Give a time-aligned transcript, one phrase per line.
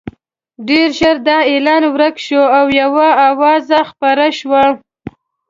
[0.67, 4.63] ډېر ژر دا اعلان ورک شو او یوه اوازه خپره شوه.